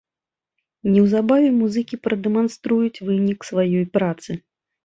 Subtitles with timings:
[0.93, 4.31] Неўзабаве музыкі прадэманструюць вынік сваёй працы.